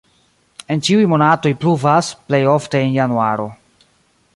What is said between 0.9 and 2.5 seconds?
monatoj pluvas, plej